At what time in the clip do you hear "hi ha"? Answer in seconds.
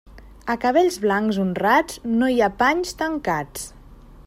2.37-2.51